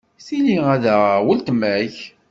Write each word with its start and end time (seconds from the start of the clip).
Tili 0.25 0.55
ad 0.73 0.83
aɣeɣ 0.93 1.19
weltma-k. 1.25 1.95